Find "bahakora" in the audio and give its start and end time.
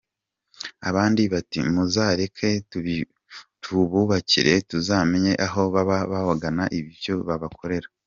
7.27-7.77